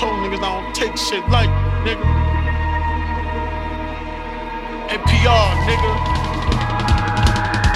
told 0.00 0.14
niggas 0.24 0.42
I 0.42 0.62
don't 0.62 0.74
take 0.74 0.96
shit 0.96 1.22
like 1.28 1.50
nigga. 1.84 2.08
NPR, 4.88 5.48
nigga. 5.68 5.92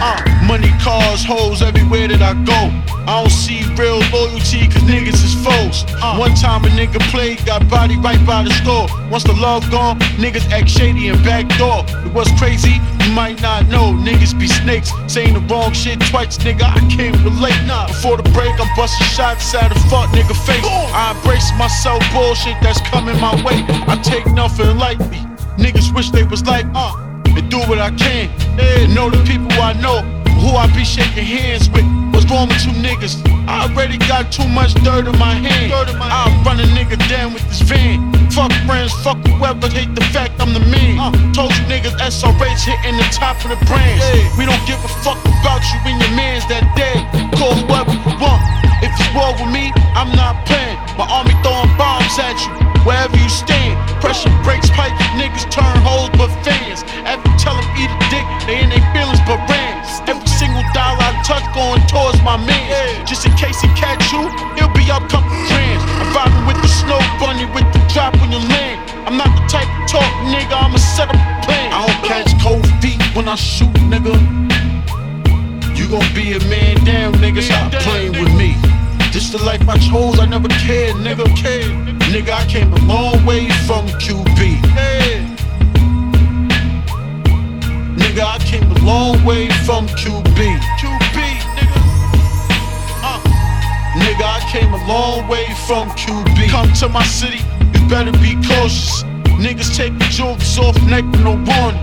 Uh, 0.01 0.47
money, 0.47 0.71
cars, 0.81 1.23
hoes 1.23 1.61
everywhere 1.61 2.09
that 2.09 2.23
I 2.23 2.33
go. 2.45 2.61
I 3.07 3.21
don't 3.21 3.31
see 3.31 3.64
real 3.77 4.01
loyalty 4.13 4.67
cause 4.69 4.83
niggas 4.85 5.23
is 5.25 5.35
foes. 5.45 5.85
Uh, 6.03 6.17
one 6.17 6.35
time 6.35 6.65
a 6.65 6.69
nigga 6.69 7.01
played, 7.11 7.45
got 7.47 7.69
body 7.69 7.97
right 7.97 8.25
by 8.27 8.43
the 8.43 8.51
store. 8.63 8.87
Once 9.11 9.25
the 9.25 9.33
love 9.35 9.69
gone, 9.71 9.99
niggas 10.17 10.49
act 10.51 10.69
shady 10.69 11.09
and 11.09 11.23
backdoor. 11.25 11.85
It 12.07 12.13
was 12.13 12.29
crazy, 12.39 12.81
you 13.05 13.13
might 13.13 13.41
not 13.43 13.67
know. 13.69 13.93
Niggas 13.93 14.39
be 14.39 14.47
snakes, 14.47 14.93
saying 15.07 15.35
the 15.35 15.41
wrong 15.41 15.73
shit 15.73 16.01
twice, 16.11 16.39
nigga. 16.39 16.65
I 16.65 16.81
can't 16.89 17.17
relate. 17.25 17.59
Nah. 17.67 17.89
Before 17.89 18.17
the 18.17 18.29
break, 18.31 18.59
I'm 18.61 18.69
busting 18.77 19.07
shots 19.09 19.55
at 19.55 19.71
a 19.71 19.79
fuck 19.91 20.11
nigga 20.11 20.37
face. 20.47 20.65
I 20.65 21.15
embrace 21.17 21.51
myself, 21.59 22.03
bullshit 22.13 22.57
that's 22.63 22.81
coming 22.89 23.19
my 23.21 23.35
way. 23.45 23.65
I 23.89 24.01
take 24.03 24.27
nothing 24.33 24.79
lightly. 24.79 25.23
Niggas 25.59 25.95
wish 25.95 26.11
they 26.11 26.25
was 26.25 26.45
like, 26.45 26.67
uh 26.75 27.05
and 27.37 27.51
do 27.51 27.59
what 27.61 27.79
I 27.79 27.91
can. 27.91 28.31
Yeah, 28.59 28.95
know 28.95 29.11
the 29.11 29.23
people 29.25 29.51
I 29.61 29.73
know, 29.75 30.01
who 30.41 30.57
I 30.57 30.67
be 30.75 30.85
shaking 30.85 31.25
hands 31.25 31.69
with. 31.71 32.04
What's 32.25 32.33
wrong 32.33 32.49
with 32.49 32.65
you 32.65 32.73
niggas? 32.81 33.21
I 33.45 33.69
already 33.69 33.99
got 33.99 34.33
too 34.33 34.49
much 34.49 34.73
dirt 34.81 35.05
in 35.05 35.13
my 35.21 35.37
hand. 35.37 35.69
I'll 36.01 36.33
run 36.41 36.57
a 36.57 36.65
nigga 36.73 36.97
down 37.05 37.35
with 37.35 37.45
this 37.53 37.61
van. 37.61 38.01
Fuck 38.33 38.49
friends, 38.65 38.97
fuck 39.05 39.21
whoever 39.29 39.69
hate 39.69 39.95
the 39.95 40.01
fact 40.09 40.41
I'm 40.41 40.57
the 40.57 40.65
man. 40.73 40.97
Uh, 40.97 41.13
told 41.37 41.53
you 41.53 41.65
niggas 41.69 41.93
SRH 42.01 42.65
hitting 42.65 42.97
the 42.97 43.05
top 43.13 43.37
of 43.45 43.53
the 43.53 43.61
brands. 43.69 44.01
Yeah. 44.01 44.41
We 44.41 44.49
don't 44.49 44.65
give 44.65 44.81
a 44.81 44.89
fuck 45.05 45.21
about 45.21 45.61
you 45.69 45.77
and 45.85 46.01
your 46.01 46.17
mans 46.17 46.49
that 46.49 46.65
day. 46.73 46.97
Call 47.37 47.53
whoever 47.61 47.93
you 47.93 48.17
want. 48.17 48.41
If 48.81 48.93
you 49.01 49.09
war 49.17 49.33
with 49.37 49.49
me, 49.49 49.73
I'm 49.97 50.09
not 50.13 50.45
playing. 50.45 50.77
My 51.01 51.09
army 51.09 51.24
my 62.39 62.47
man. 62.47 63.07
Just 63.07 63.27
in 63.27 63.33
case 63.37 63.61
he 63.61 63.69
catch 63.69 64.13
you, 64.13 64.23
he'll 64.57 64.73
be 64.75 64.91
up 64.91 65.09
couple 65.09 65.31
grand. 65.47 65.81
I'm 66.01 66.11
vibing 66.15 66.47
with 66.47 66.61
the 66.63 66.69
snow 66.69 66.99
bunny 67.21 67.47
with 67.55 67.67
the 67.73 67.81
drop 67.93 68.15
on 68.23 68.33
your 68.33 68.43
land. 68.55 68.79
I'm 69.07 69.17
not 69.17 69.31
the 69.37 69.43
type 69.47 69.69
to 69.69 69.83
talk, 69.95 70.11
nigga, 70.33 70.55
I'ma 70.55 70.79
set 70.79 71.09
up 71.09 71.15
a 71.15 71.47
plan. 71.47 71.73
I 71.73 71.87
don't 71.87 72.03
catch 72.05 72.31
cold 72.43 72.67
feet 72.81 73.01
when 73.15 73.29
I 73.29 73.37
shoot, 73.37 73.75
nigga. 73.93 74.15
You 75.79 75.89
gon' 75.89 76.09
be 76.15 76.33
a 76.33 76.41
man 76.51 76.85
down, 76.85 77.15
nigga. 77.15 77.43
Stop 77.43 77.73
playing 77.83 78.13
with 78.13 78.35
me. 78.35 78.57
This 79.13 79.31
the 79.31 79.39
life 79.45 79.69
I 79.69 79.79
chose, 79.79 80.19
I 80.19 80.27
never 80.27 80.49
cared, 80.49 80.97
nigga. 80.97 81.27
Nigga, 82.13 82.33
I 82.33 82.45
came 82.47 82.73
a 82.73 82.81
long 82.87 83.25
way 83.25 83.49
from 83.67 83.87
QB. 84.03 84.41
Nigga, 88.01 88.25
I 88.25 88.39
came 88.39 88.69
a 88.71 88.81
long 88.81 89.25
way 89.25 89.49
from 89.67 89.87
QB. 89.89 91.04
Nigga, 94.05 94.21
I 94.21 94.41
came 94.53 94.69
a 94.75 94.83
long 94.87 95.27
way 95.29 95.49
from 95.67 95.89
QB. 95.97 96.51
Come 96.51 96.71
to 96.85 96.89
my 96.91 97.03
city, 97.05 97.41
you 97.73 97.89
better 97.89 98.13
be 98.21 98.37
cautious. 98.45 99.03
Niggas 99.41 99.75
take 99.75 99.97
the 99.99 100.05
jokes 100.13 100.59
off 100.59 100.77
neck 100.85 101.05
no 101.25 101.41
warning. 101.49 101.81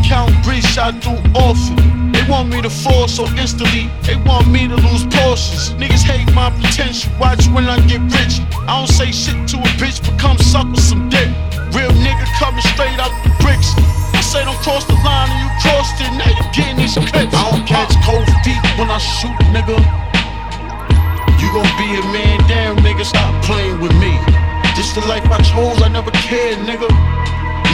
Count 0.00 0.32
breeze 0.42 0.64
shot 0.64 0.96
through 1.04 1.20
often. 1.36 1.76
They 2.12 2.24
want 2.24 2.48
me 2.48 2.62
to 2.62 2.70
fall 2.70 3.06
so 3.06 3.28
instantly, 3.36 3.90
they 4.08 4.16
want 4.24 4.48
me 4.48 4.66
to 4.66 4.76
lose 4.76 5.04
portions. 5.12 5.76
Niggas 5.76 6.08
hate 6.08 6.32
my 6.32 6.48
potential, 6.56 7.12
watch 7.20 7.46
when 7.48 7.68
I 7.68 7.76
get 7.84 8.00
rich. 8.16 8.40
I 8.64 8.80
don't 8.80 8.88
say 8.88 9.12
shit 9.12 9.36
to 9.52 9.56
a 9.60 9.70
bitch, 9.76 10.00
but 10.00 10.18
come 10.18 10.38
suck 10.38 10.66
with 10.72 10.80
some 10.80 11.10
dick. 11.10 11.28
Real 11.76 11.92
nigga 12.00 12.24
coming 12.40 12.64
straight 12.72 12.96
out 12.96 13.12
the 13.24 13.30
bricks. 13.44 13.76
I 14.16 14.22
say 14.24 14.42
don't 14.42 14.56
cross 14.64 14.86
the 14.86 14.96
line 15.04 15.28
and 15.28 15.40
you 15.44 15.50
crossed 15.60 16.00
it, 16.00 16.12
now 16.16 16.32
you 16.32 16.44
getting 16.56 16.76
these 16.80 16.96
clips. 16.96 17.34
I 17.36 17.50
don't 17.52 17.66
catch 17.68 17.92
cold 18.08 18.24
feet 18.40 18.56
when 18.80 18.88
I 18.88 18.96
shoot, 18.96 19.36
nigga. 19.52 20.07
Stop 23.08 23.32
playing 23.42 23.80
with 23.80 23.92
me. 23.96 24.12
This 24.76 24.92
the 24.92 25.00
life 25.08 25.24
I 25.30 25.40
chose, 25.40 25.80
I 25.82 25.88
never 25.88 26.10
cared, 26.28 26.58
nigga. 26.68 26.88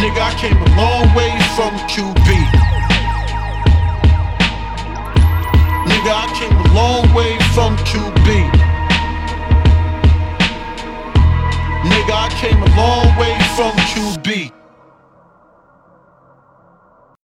Nigga, 0.00 0.20
I 0.30 0.32
came 0.38 0.56
a 0.56 0.70
long 0.78 1.06
way 1.18 1.32
from 1.56 1.72
QB. 1.90 2.28
Nigga, 5.90 6.12
I 6.24 6.26
came 6.38 6.56
a 6.56 6.68
long 6.80 7.04
way 7.18 7.32
from 7.54 7.76
QB. 7.90 8.28
Nigga, 11.90 12.14
I 12.14 12.28
came 12.40 12.62
a 12.62 12.70
long. 12.76 13.03